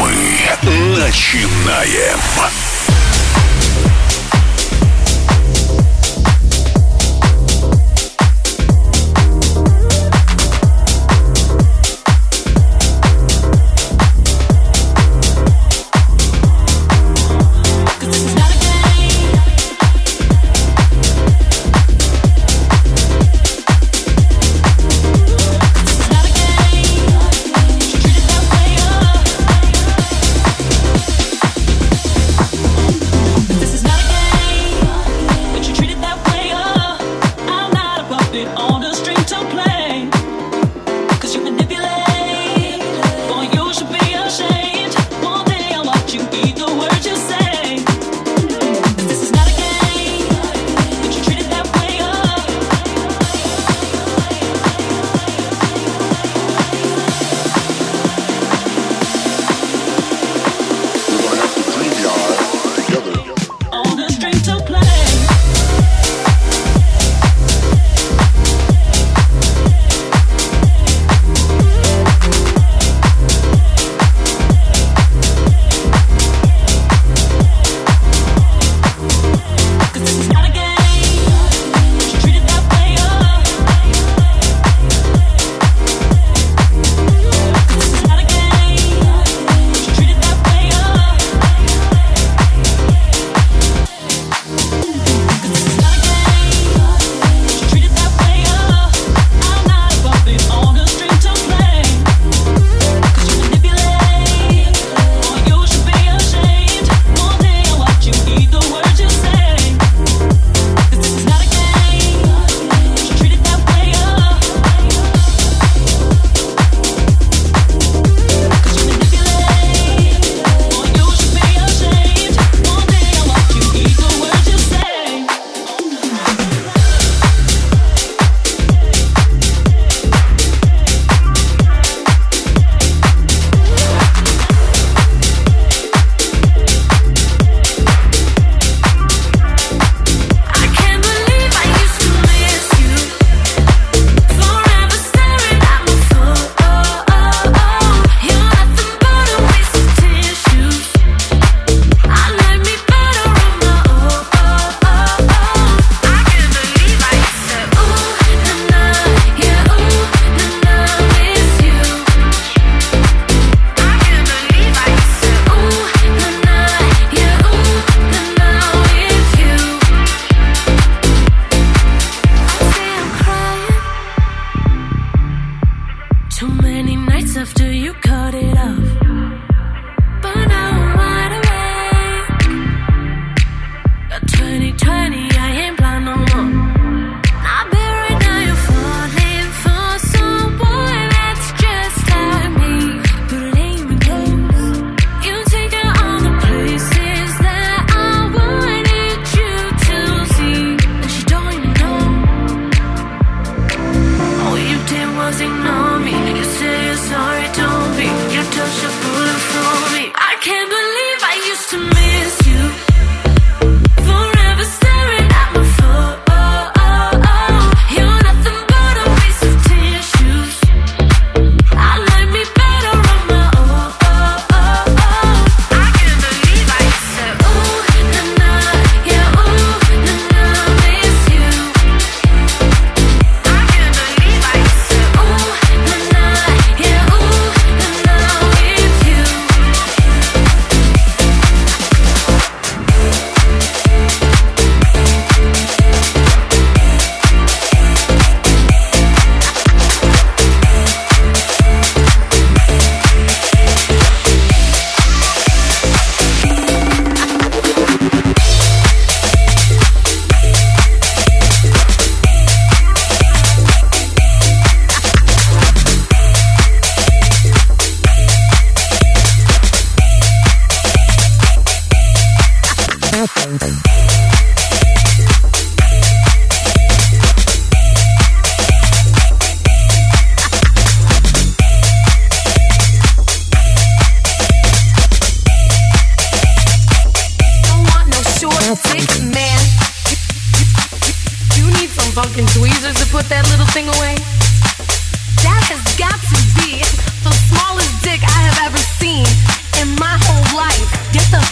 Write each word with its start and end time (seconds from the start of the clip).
Мы 0.00 0.98
начинаем. 0.98 2.63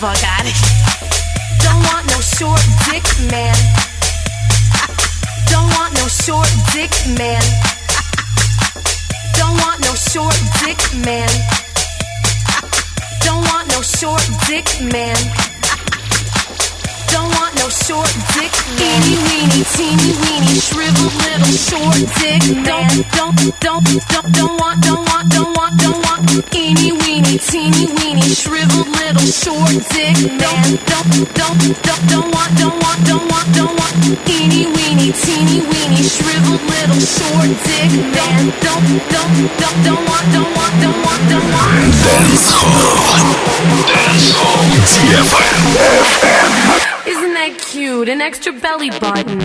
never 0.03 0.21
got 0.21 0.45
it. 0.45 0.57
Don't 1.63 1.81
want 1.85 2.07
no 2.09 2.19
short 2.21 2.61
dick 2.91 3.05
man. 3.31 3.55
Don't 5.47 5.69
want 5.79 5.95
no 5.95 6.09
short 6.09 6.49
dick 6.73 6.91
man. 7.19 7.43
Don't 9.39 9.57
want 9.59 9.81
no 9.81 9.95
short 9.95 10.37
dick 10.65 10.81
man. 11.05 11.29
Don't 13.21 13.45
want 13.45 13.69
no 13.69 13.81
short 13.83 14.23
dick 14.49 14.67
man 14.93 15.42
don't 17.23 17.35
want 17.39 17.55
no 17.55 17.69
short 17.69 18.11
dick, 18.35 18.51
teeny 18.79 19.15
weeny, 19.31 19.63
teeny 19.75 20.11
weeny, 20.27 20.55
shriveled 20.59 21.15
little 21.23 21.55
short 21.55 21.99
dick. 22.19 22.43
Don't, 22.67 22.91
don't, 23.15 23.37
don't, 23.63 23.85
don't, 24.11 24.29
don't 24.33 24.57
want, 24.59 24.83
don't 24.83 25.05
want, 25.07 25.31
don't 25.31 25.55
want, 25.55 25.75
don't 25.79 26.01
want, 26.03 26.23
teeny 26.51 26.91
weeny, 26.91 27.39
teeny 27.39 27.87
weeny, 27.99 28.27
shriveled 28.27 28.89
little 28.99 29.29
short 29.31 29.71
dick. 29.95 30.17
Don't, 30.43 30.67
don't, 30.91 31.11
don't, 31.39 31.59
don't, 31.87 32.03
don't 32.11 32.29
want, 32.35 32.51
don't 32.59 32.79
want, 32.83 32.99
don't 33.07 33.27
want, 33.31 33.49
don't 33.55 33.75
want, 33.79 33.95
teeny 34.27 34.67
weeny, 34.75 35.13
teeny 35.13 35.63
weeny, 35.71 36.03
shriveled 36.03 36.63
little 36.75 36.99
short 36.99 37.51
dick. 37.67 37.91
Don't, 38.19 38.51
don't, 38.67 38.87
don't, 39.15 39.33
don't, 39.63 39.79
don't 39.87 40.03
want, 40.11 40.27
don't 40.35 40.51
want, 40.59 40.75
don't 40.83 40.99
want, 41.07 41.23
don't 41.31 41.49
want. 41.55 41.71
Dance 42.03 42.51
hall, 42.51 43.31
dance 43.87 44.35
hall, 44.35 44.67
DFM, 44.91 45.63
FM. 46.03 46.92
Isn't 47.05 47.35
that 47.35 47.59
cute? 47.59 48.09
An 48.09 48.21
extra 48.21 48.53
belly 48.53 48.91
button. 48.91 49.41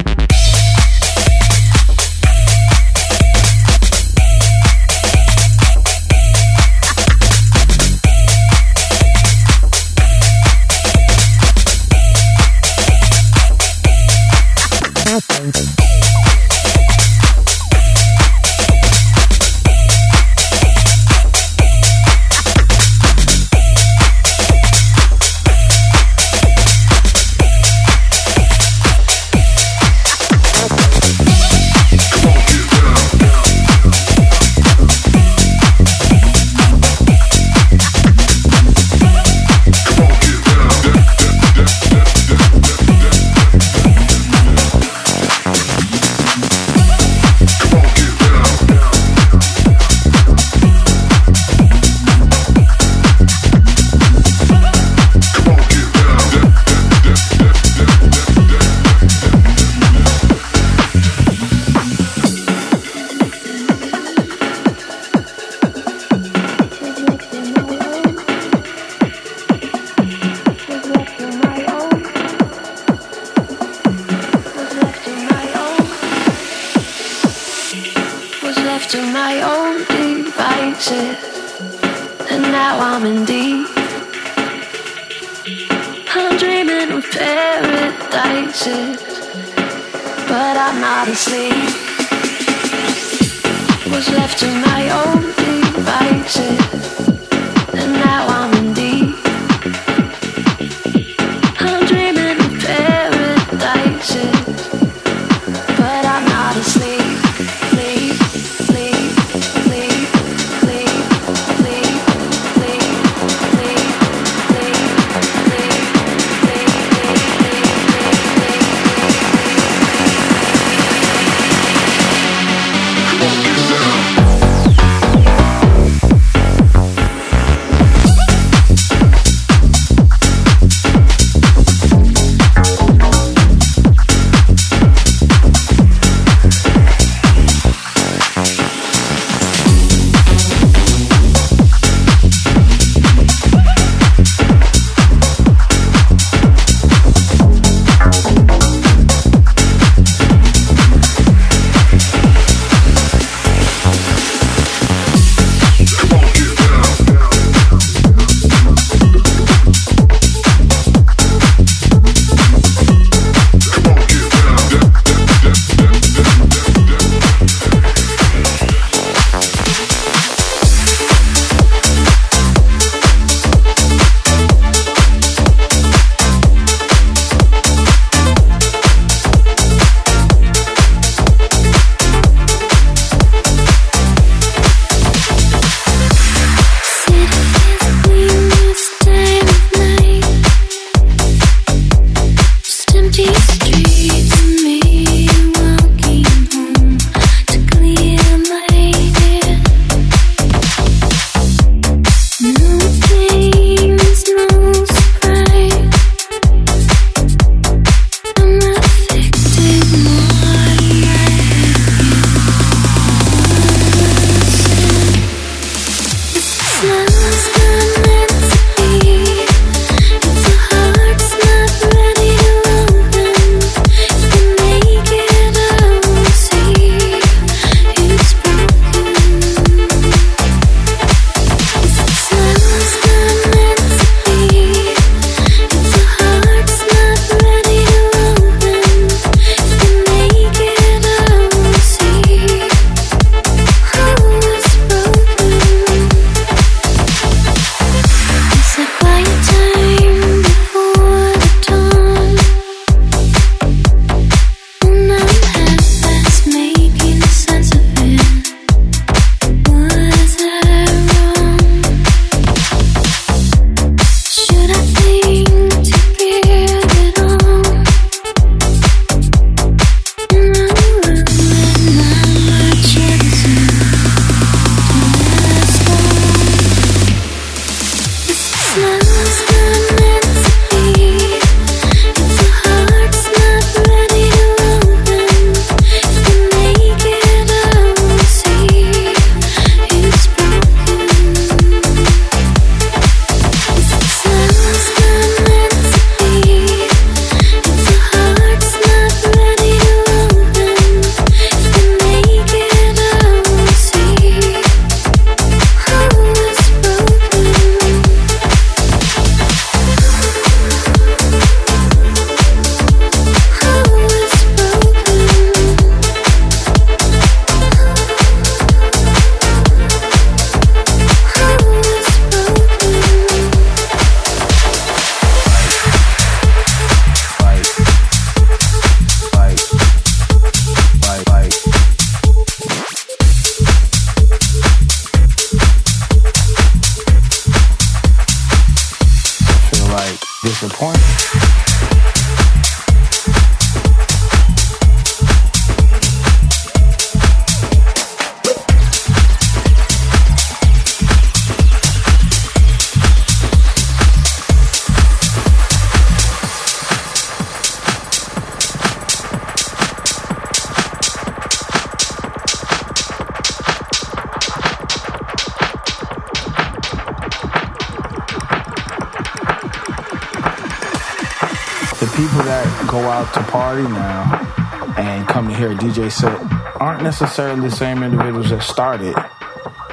Necessarily 377.20 377.62
the 377.62 377.76
same 377.76 378.04
individuals 378.04 378.52
that 378.52 378.62
started 378.62 379.16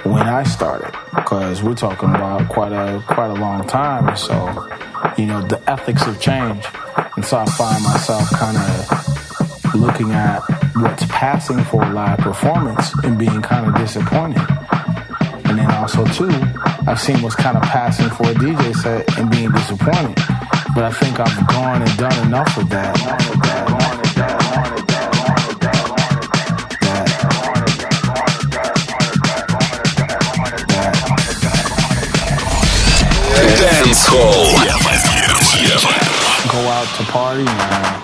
when 0.05 0.29
I 0.29 0.43
started, 0.43 0.93
because 1.15 1.63
we're 1.63 1.75
talking 1.75 2.11
about 2.11 2.51
quite 2.51 2.73
a 2.73 3.03
quite 3.07 3.31
a 3.31 3.35
long 3.35 3.67
time. 3.67 4.15
So, 4.15 4.69
you 5.17 5.25
know, 5.25 5.41
the 5.41 5.63
ethics 5.67 6.03
have 6.03 6.21
changed, 6.21 6.69
and 7.17 7.25
so 7.25 7.39
I 7.39 7.47
find 7.47 7.83
myself 7.83 8.29
kind 8.31 8.59
of 8.59 9.75
looking 9.75 10.11
at 10.11 10.41
what's 10.77 11.07
passing 11.07 11.65
for 11.65 11.83
live 11.93 12.19
performance 12.19 12.93
and 13.05 13.19
being 13.19 13.41
kind 13.41 13.69
of 13.69 13.75
disappointed. 13.77 14.45
And 15.47 15.59
then 15.59 15.71
also 15.71 16.05
too, 16.05 16.31
I've 16.87 17.01
seen 17.01 17.23
what's 17.23 17.37
kind 17.37 17.57
of 17.57 17.63
passing 17.63 18.11
for 18.11 18.25
a 18.25 18.35
DJ 18.35 18.75
set 18.75 19.19
and 19.19 19.31
being 19.31 19.51
disappointed. 19.51 20.17
But 20.75 20.85
I 20.85 20.93
think 20.93 21.21
I've 21.21 21.49
gone 21.49 21.81
and 21.81 21.97
done 21.97 22.27
enough 22.27 22.59
of 22.59 22.69
that. 22.69 23.44
Dance 33.35 34.07
Hall. 34.07 34.47
Go 36.51 36.59
out 36.69 36.87
to 36.97 37.05
party. 37.11 38.04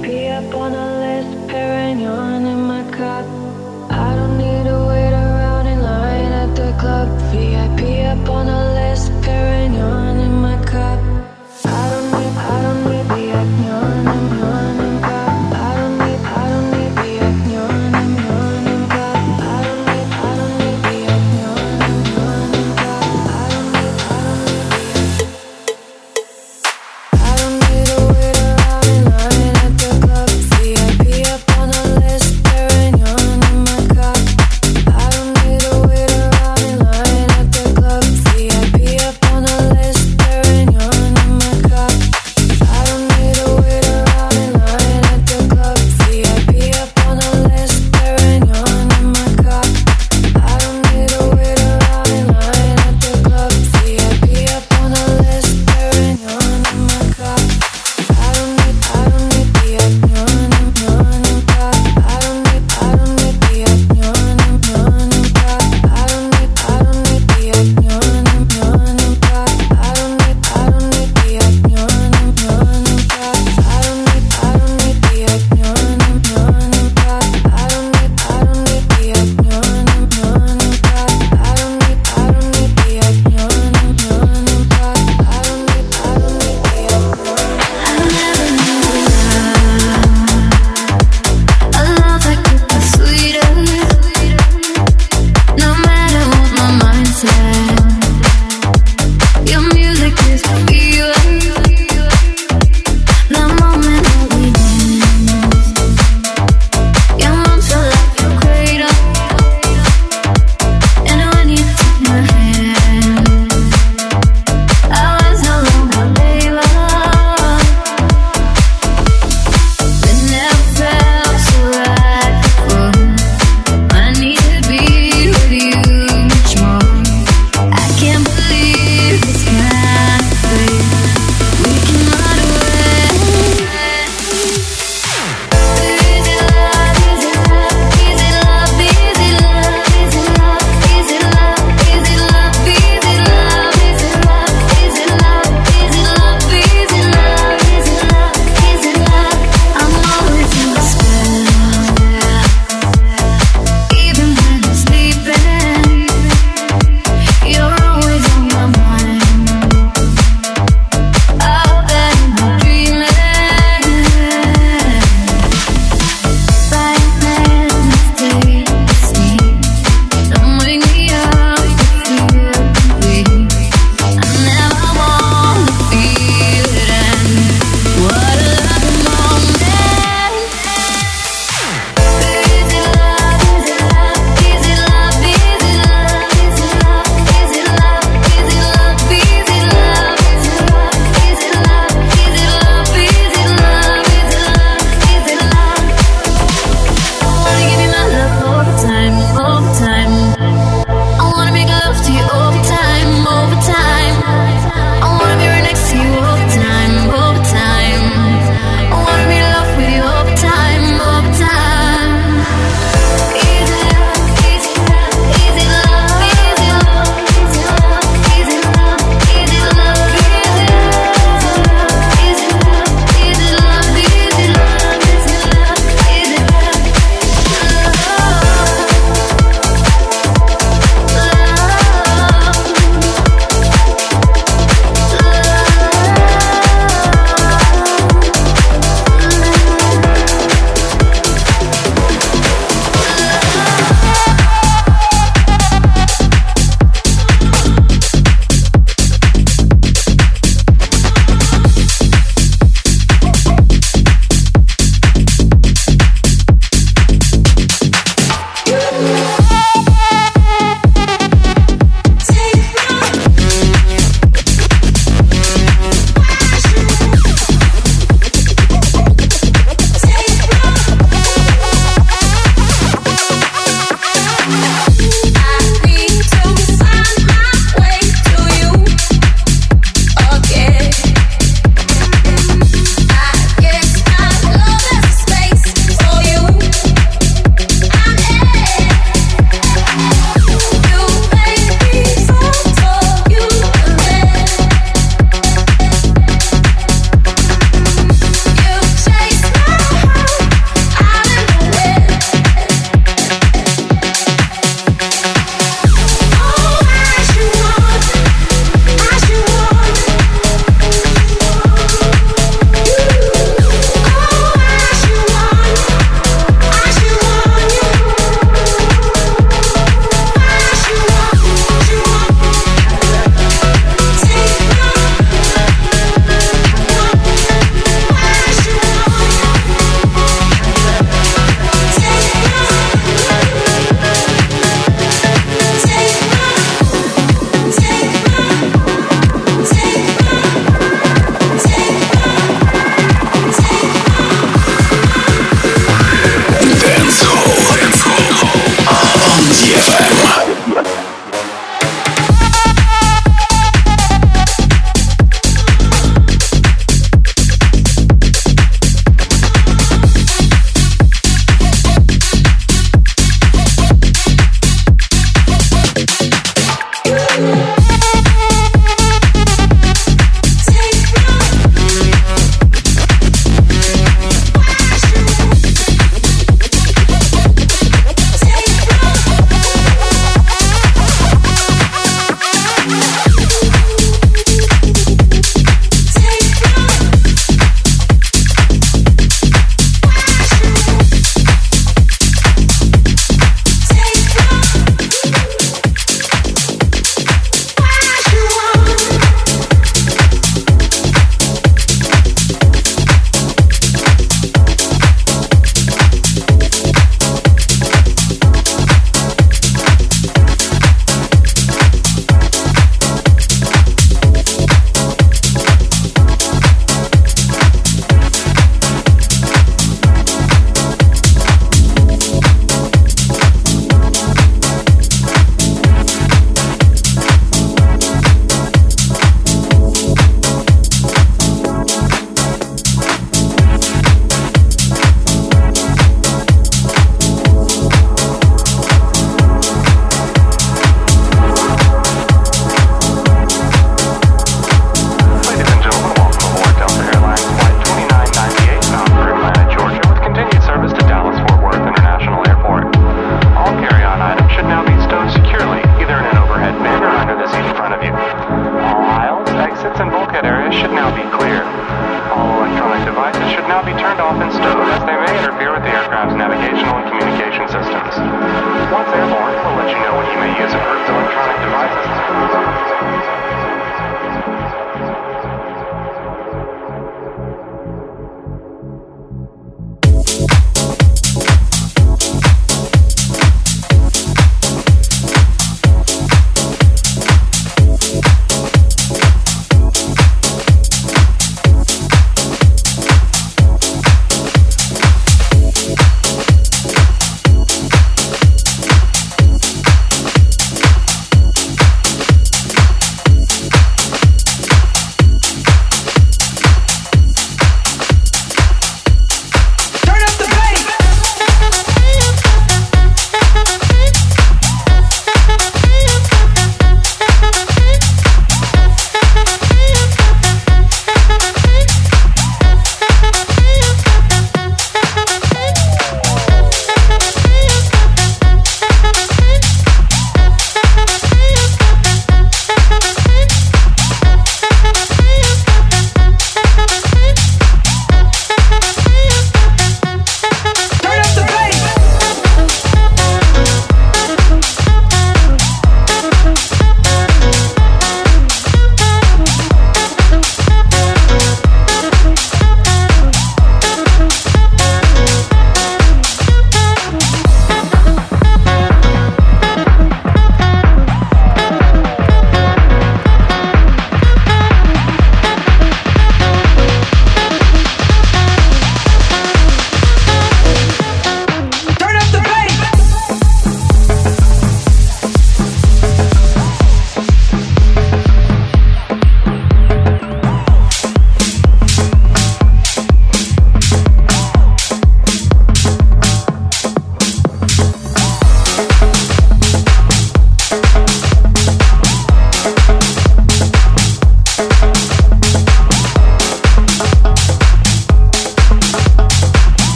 be 0.00 0.28
up 0.28 0.54
on 0.54 0.72
a 0.74 0.98
list. 1.00 1.81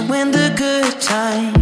Lead 0.00 0.32
the 0.32 0.52
good 0.56 1.10
nights 1.10 1.53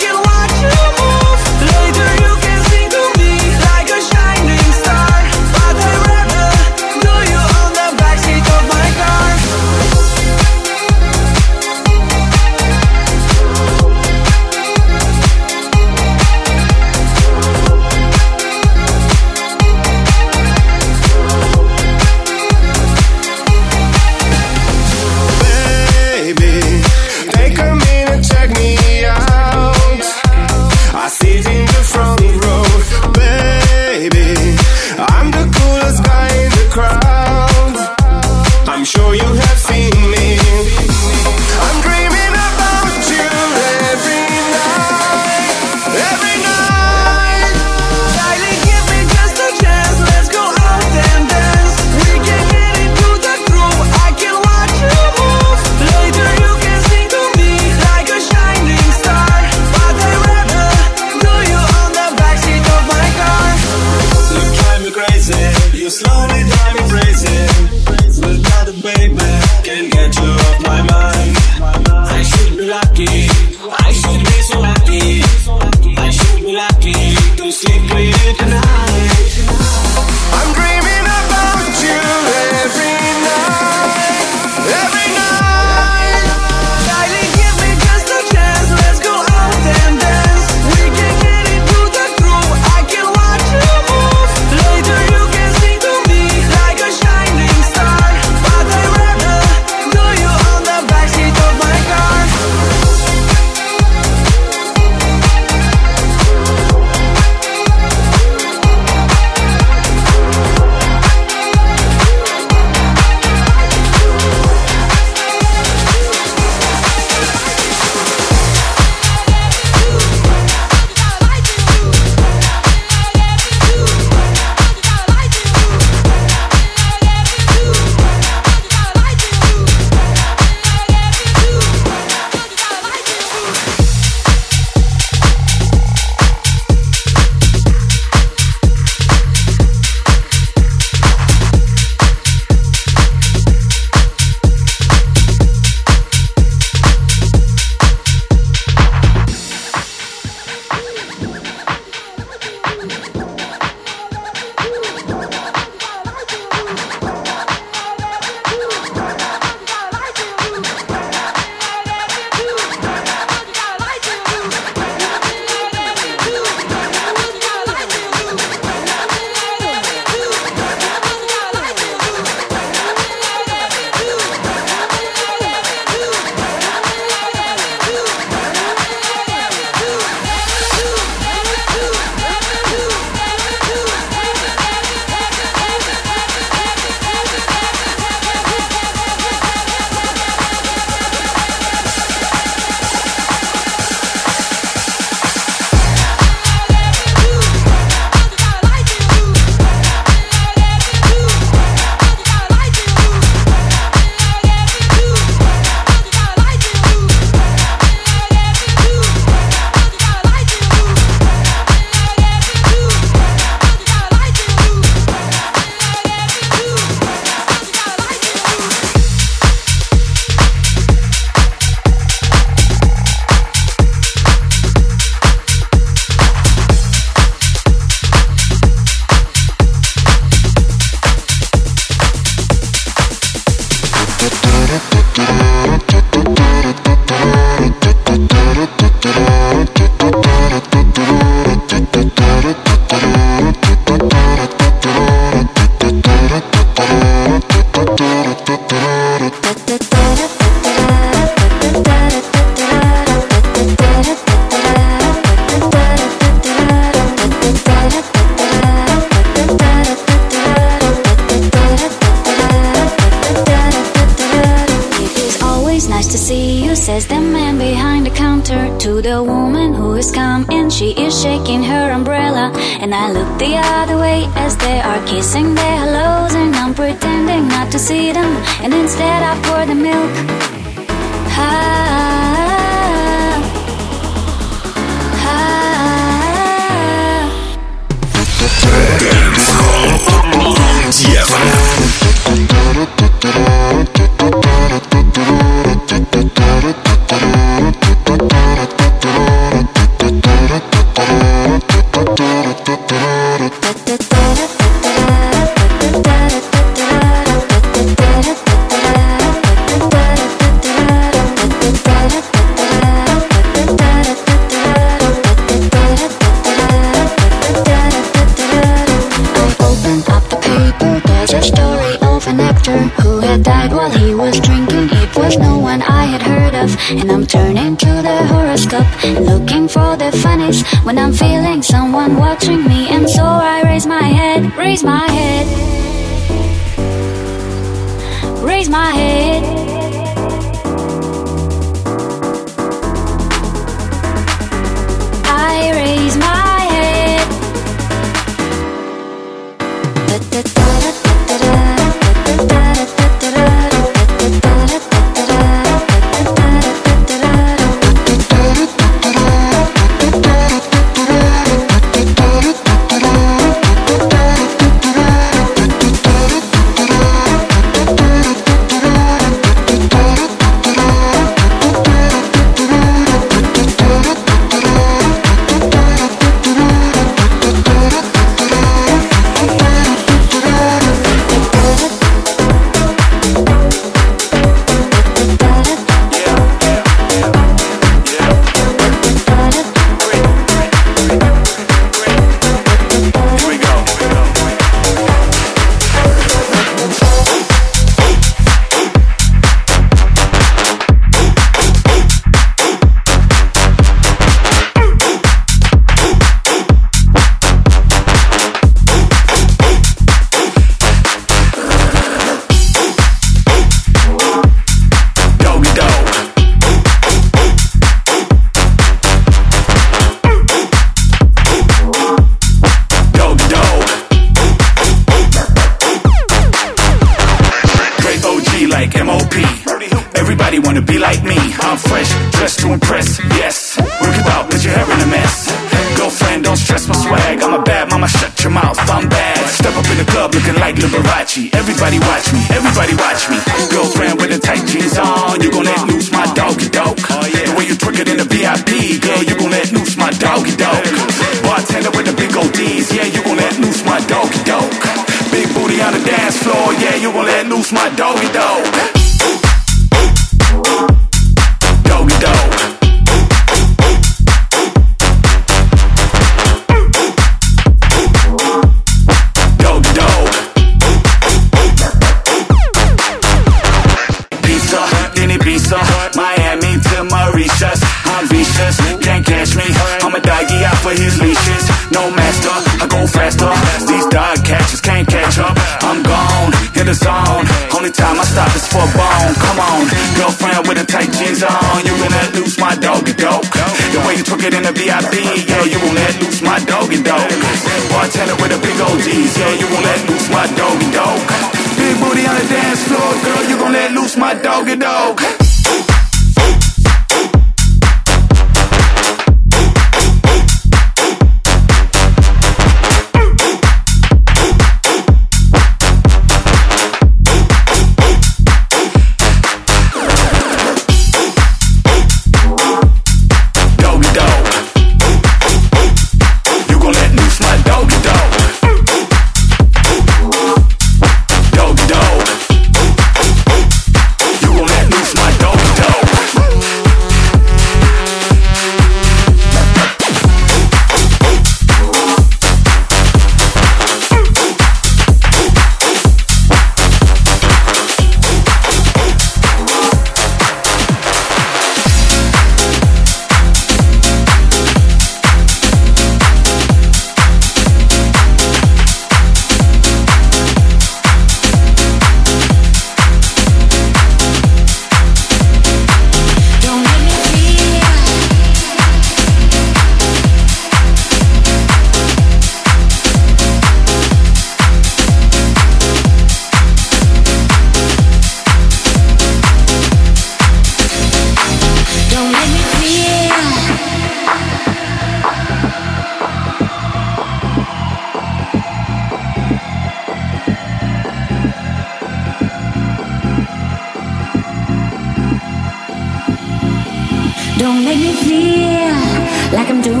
like 599.51 599.69
I'm 599.69 599.81
doing 599.81 600.00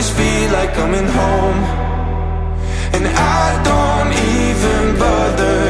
always 0.00 0.16
feel 0.16 0.52
like 0.52 0.72
coming 0.72 1.06
home. 1.06 1.60
And 2.94 3.06
I 3.06 3.62
don't 3.68 4.12
even 4.34 4.98
bother 4.98 5.60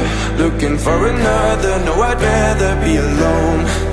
looking 0.43 0.79
for 0.79 1.09
another. 1.09 1.85
No, 1.85 1.95
I'd 2.01 2.21
rather 2.21 2.73
be 2.85 2.97
alone. 2.97 3.90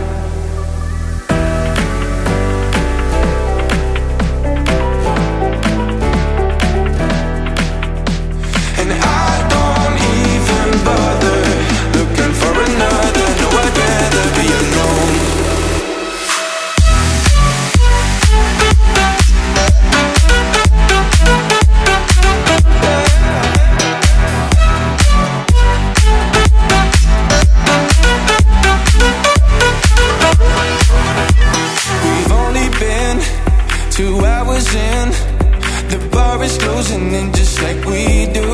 is 36.48 36.58
closing 36.58 37.12
in 37.14 37.28
just 37.34 37.62
like 37.62 37.80
we 37.92 38.26
do. 38.40 38.48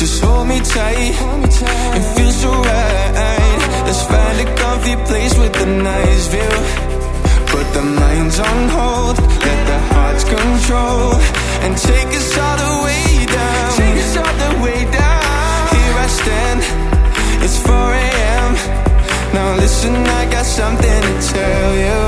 Just 0.00 0.22
hold 0.22 0.46
me 0.46 0.58
tight, 0.60 1.14
it 1.96 2.04
feels 2.14 2.36
so 2.42 2.50
right. 2.50 3.58
Let's 3.86 4.04
find 4.12 4.36
a 4.44 4.48
comfy 4.62 4.96
place 5.08 5.34
with 5.42 5.54
a 5.66 5.68
nice 5.92 6.24
view. 6.34 6.54
Put 7.52 7.66
the 7.78 7.84
minds 8.02 8.38
on 8.48 8.58
hold, 8.76 9.16
let 9.46 9.60
the 9.70 9.80
hearts 9.92 10.24
control, 10.36 11.06
and 11.64 11.72
take 11.90 12.10
us 12.20 12.30
all 12.44 12.56
the 12.64 12.74
way 12.86 13.06
down. 13.38 13.68
Take 13.80 13.98
us 14.04 14.14
all 14.22 14.34
the 14.44 14.52
way 14.64 14.80
down. 15.00 15.60
Here 15.74 15.96
I 16.06 16.08
stand, 16.20 16.60
it's 17.44 17.58
4 17.66 17.74
a.m. 18.06 18.50
Now 19.34 19.48
listen, 19.62 19.94
I 20.20 20.22
got 20.34 20.46
something 20.60 21.02
to 21.08 21.14
tell 21.34 21.70
you. 21.84 22.00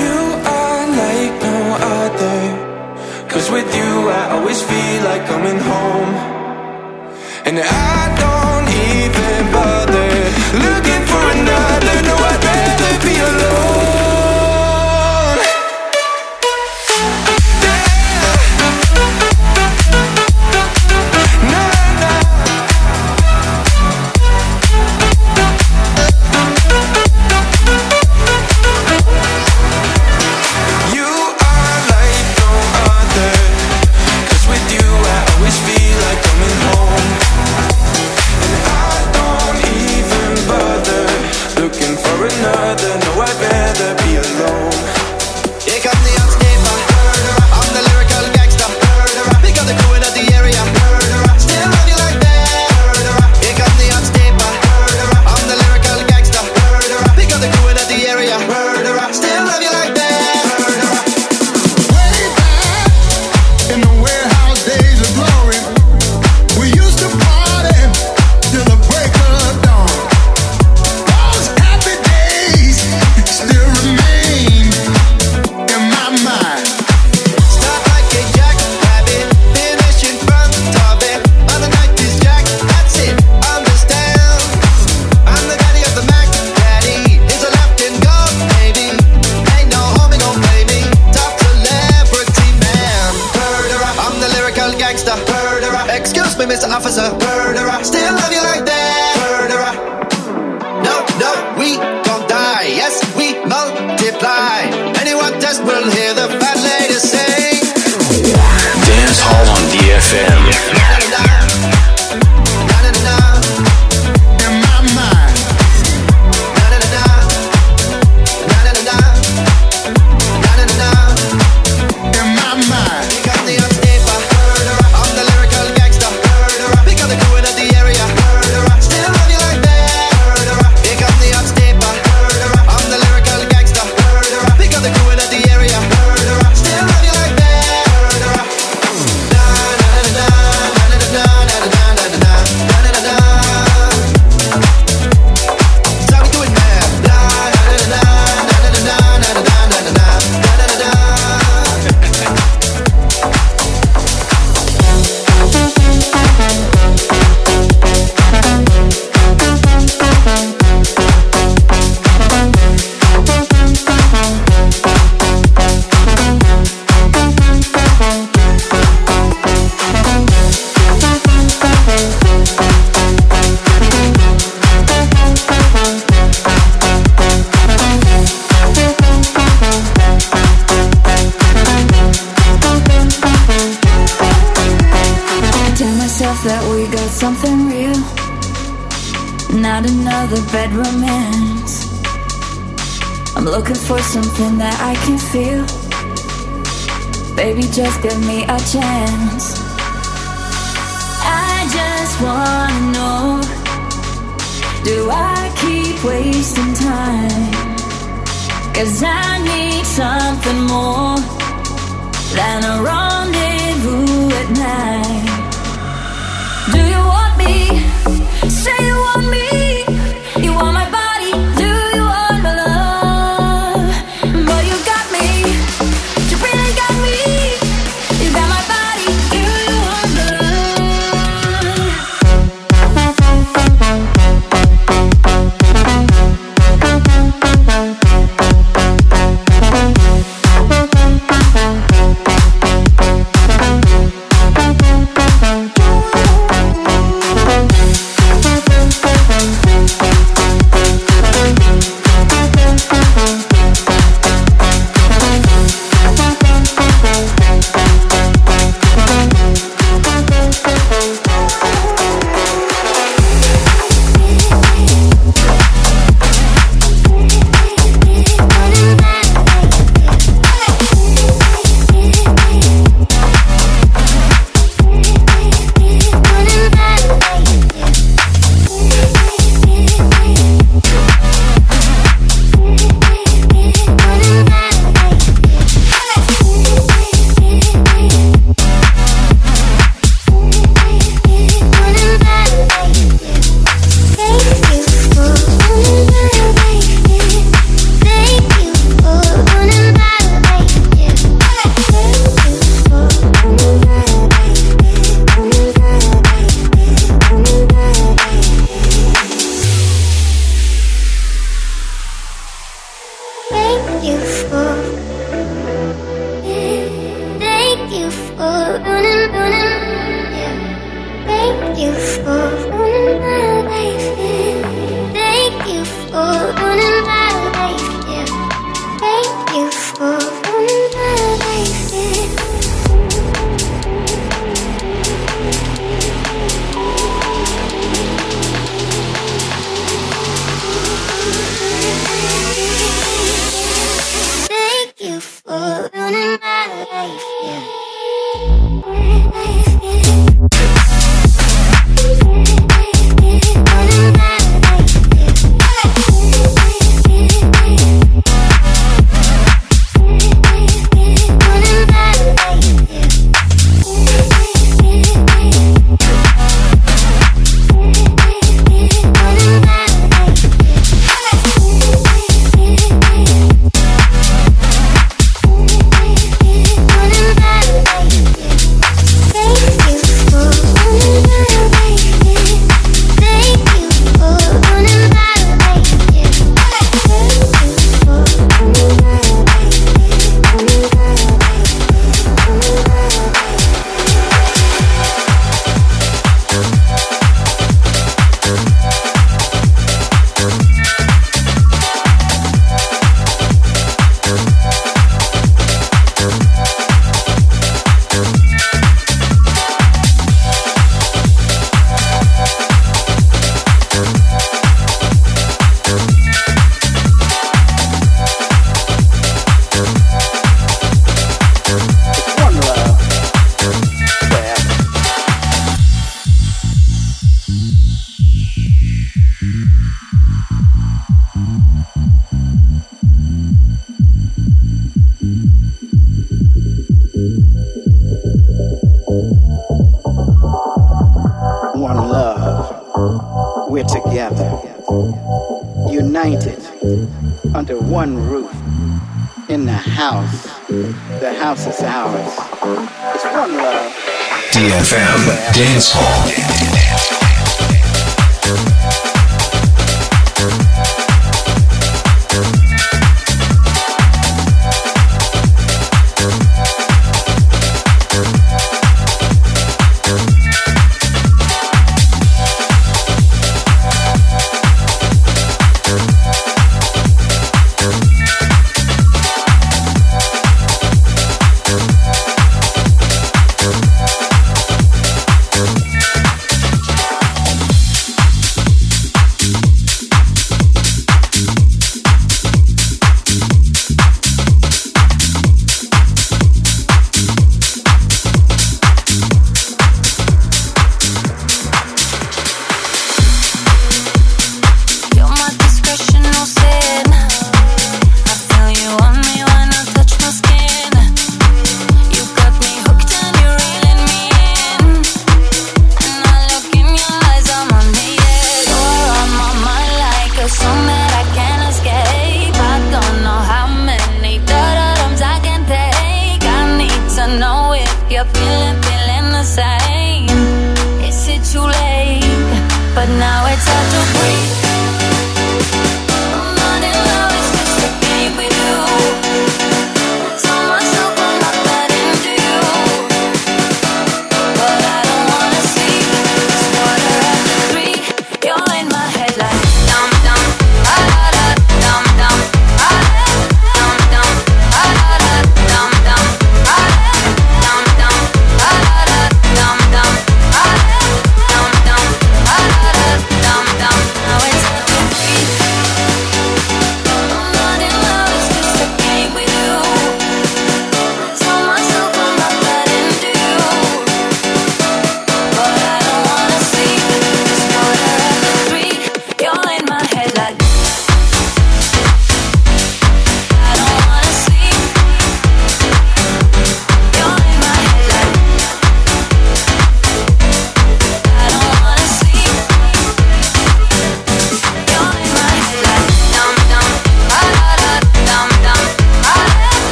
You 0.00 0.16
are 0.56 0.82
like 1.00 1.34
no 1.48 1.58
other 1.98 2.49
with 3.52 3.74
you, 3.74 4.08
I 4.08 4.30
always 4.36 4.62
feel 4.62 5.02
like 5.04 5.26
coming 5.26 5.58
home. 5.58 6.14
And 7.46 7.58
I 7.58 7.99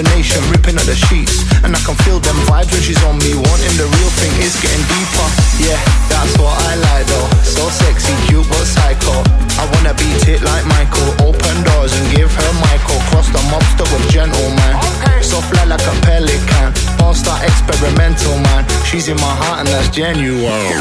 imagination 0.00 0.40
ripping 0.50 0.76
at 0.76 0.86
the 0.88 0.96
sheets. 0.96 1.44
And 1.64 1.76
I 1.76 1.80
can 1.84 1.94
feel 2.08 2.18
them 2.20 2.36
vibes 2.48 2.72
when 2.72 2.80
she's 2.80 3.00
on 3.04 3.18
me. 3.20 3.36
Wanting 3.36 3.76
the 3.76 3.84
real 3.84 4.12
thing 4.16 4.32
is 4.40 4.56
getting 4.60 4.84
deeper. 4.88 5.28
Yeah, 5.60 5.76
that's 6.08 6.32
what 6.40 6.56
I 6.56 6.74
like 6.80 7.04
though. 7.06 7.28
So 7.44 7.68
sexy, 7.68 8.14
cute 8.28 8.48
but 8.48 8.64
psycho. 8.64 9.12
I 9.60 9.68
wanna 9.76 9.92
beat 9.94 10.24
it 10.28 10.40
like 10.42 10.64
Michael. 10.66 11.28
Open 11.28 11.56
doors 11.68 11.92
and 11.92 12.06
give 12.16 12.32
her 12.32 12.52
Michael. 12.64 13.00
Cross 13.12 13.28
the 13.28 13.42
mobster 13.52 13.86
with 13.92 14.08
gentleman. 14.08 14.72
Okay. 15.04 15.20
So 15.22 15.40
fly 15.40 15.64
like 15.64 15.84
a 15.84 15.94
pelican. 16.00 16.72
All 17.04 17.14
star 17.14 17.36
experimental 17.44 18.36
man. 18.48 18.64
She's 18.88 19.08
in 19.08 19.16
my 19.20 19.34
heart 19.44 19.60
and 19.60 19.68
that's 19.68 19.90
genuine. 19.92 20.80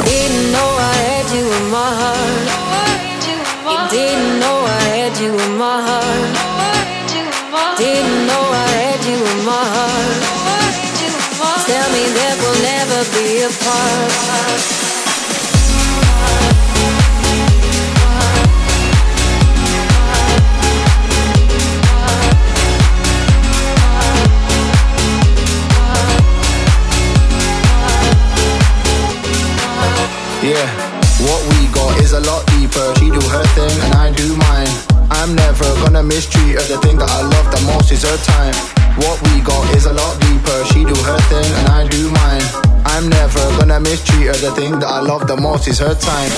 do 34.19 34.35
mine. 34.35 34.67
I'm 35.15 35.31
never 35.31 35.67
gonna 35.80 36.03
mistreat 36.03 36.59
her. 36.59 36.65
The 36.67 36.80
thing 36.83 36.99
that 36.99 37.07
I 37.07 37.23
love 37.23 37.48
the 37.56 37.61
most 37.72 37.88
is 37.95 38.03
her 38.03 38.19
time. 38.35 38.56
What 38.99 39.15
we 39.31 39.39
got 39.39 39.64
is 39.75 39.88
a 39.88 39.95
lot 39.95 40.19
deeper. 40.19 40.57
She 40.72 40.83
do 40.83 40.98
her 41.07 41.19
thing 41.31 41.48
and 41.59 41.67
I 41.72 41.88
do 41.88 42.11
mine. 42.11 42.45
I'm 42.83 43.07
never 43.07 43.39
gonna 43.56 43.80
mistreat 43.80 44.27
her. 44.27 44.35
The 44.35 44.51
thing 44.59 44.75
that 44.83 44.91
I 44.91 44.99
love 44.99 45.23
the 45.27 45.39
most 45.39 45.72
is 45.72 45.80
her 45.80 45.95
time. 45.95 46.31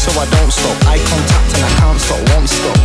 So 0.00 0.08
I 0.16 0.24
don't 0.32 0.52
stop. 0.52 0.76
I 0.88 0.96
contact 0.96 1.48
and 1.56 1.64
I 1.68 1.72
can't 1.76 2.00
stop, 2.00 2.20
won't 2.32 2.48
stop. 2.48 2.78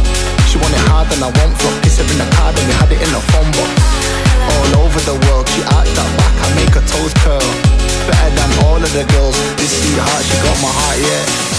She 0.52 0.60
want 0.60 0.76
it 0.76 0.84
hard 0.92 1.08
and 1.16 1.24
I 1.24 1.32
won't 1.32 1.56
flop. 1.56 1.76
Kiss 1.84 2.04
her 2.04 2.08
in 2.12 2.20
the 2.20 2.28
card 2.36 2.52
and 2.60 2.66
we 2.68 2.76
had 2.76 2.92
it 2.92 3.00
in 3.00 3.12
the 3.16 3.24
phone 3.32 3.52
box. 3.56 3.72
All 4.52 4.84
over 4.84 5.00
the 5.08 5.16
world, 5.32 5.48
she 5.48 5.64
act 5.64 5.92
that 5.96 6.12
back. 6.20 6.34
I 6.44 6.48
make 6.60 6.74
her 6.76 6.84
toes 6.92 7.16
curl. 7.24 7.52
Better 8.04 8.32
than 8.36 8.52
all 8.68 8.84
of 8.84 8.92
the 8.92 9.06
girls. 9.16 9.38
This 9.56 9.72
sweetheart, 9.80 10.24
she 10.28 10.36
got 10.44 10.58
my 10.60 10.72
heart, 10.76 11.00
yeah. 11.00 11.51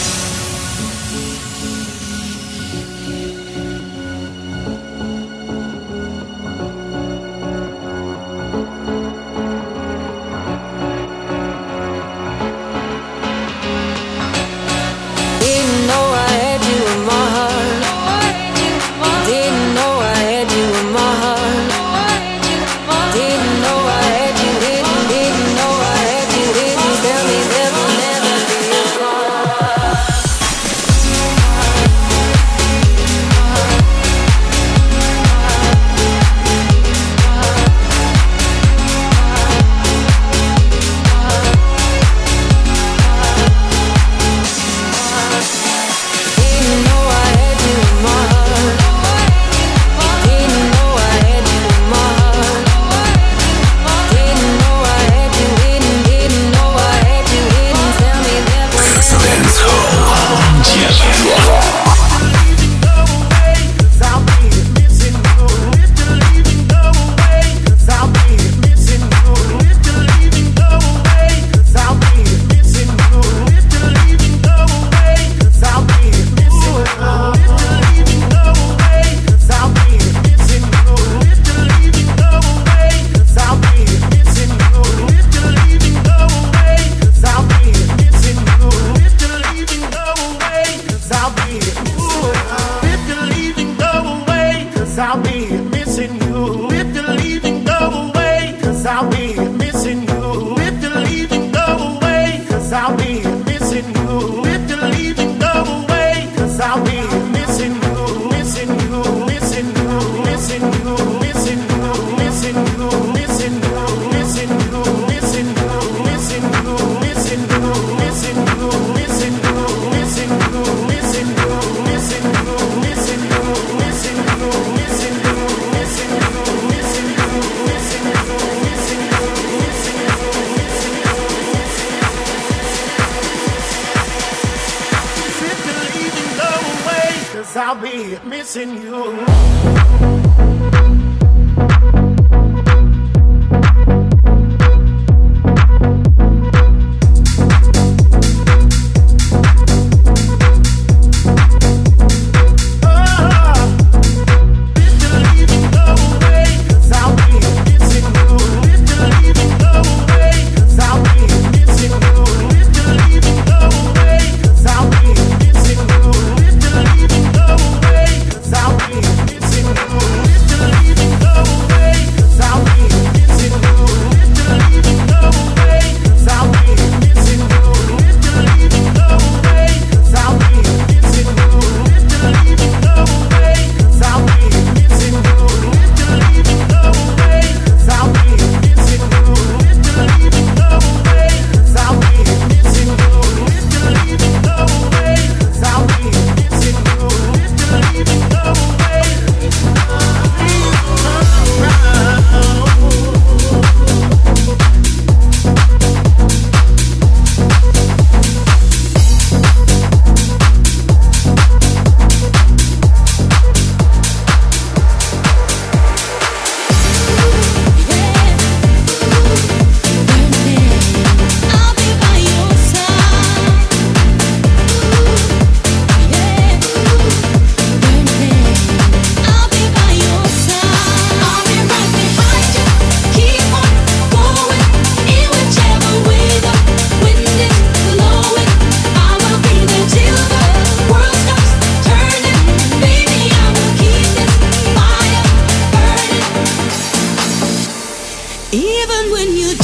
when 249.24 249.36
you 249.36 249.61